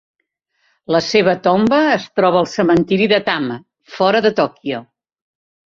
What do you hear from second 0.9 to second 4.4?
La seva tomba es troba al cementiri de Tama, fora de